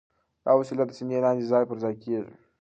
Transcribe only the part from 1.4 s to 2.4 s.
ځای پر ځای کېږي.